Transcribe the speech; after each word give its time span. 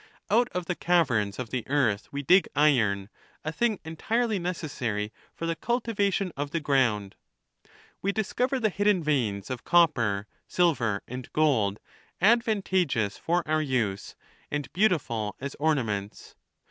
Out 0.31 0.49
of 0.51 0.65
the 0.65 0.73
caverns 0.73 1.37
of 1.37 1.51
the 1.51 1.63
earth 1.67 2.11
we 2.11 2.23
dig 2.23 2.49
iron, 2.55 3.07
a 3.45 3.51
thing 3.51 3.77
entirely 3.85 4.39
necessary 4.39 5.13
for 5.35 5.45
the 5.45 5.55
cultivation 5.55 6.31
of 6.35 6.49
the 6.49 6.59
ground. 6.59 7.13
We 8.01 8.11
discover 8.11 8.59
the 8.59 8.69
hidden 8.71 9.03
veins 9.03 9.51
of 9.51 9.63
copper, 9.63 10.25
silver, 10.47 11.03
and 11.07 11.31
gold, 11.33 11.79
advantageous 12.19 13.19
for 13.19 13.47
our 13.47 13.61
usu 13.61 14.15
and 14.49 14.73
beautiful 14.73 15.35
as 15.39 15.53
orna 15.59 15.83
ments. 15.83 16.35